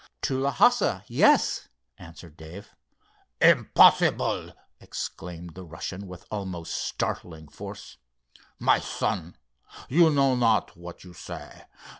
[0.23, 1.67] "To Lhassa, yes,"
[1.99, 2.71] answered Dave.
[3.39, 7.97] "Impossible!" exclaimed the Russian, with almost startling force.
[8.57, 9.37] "My son,
[9.89, 11.65] you know not what you say.